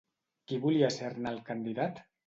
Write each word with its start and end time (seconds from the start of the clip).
Qui 0.51 0.59
volia 0.63 0.91
ser-ne 0.97 1.37
el 1.37 1.41
candidat? 1.53 2.07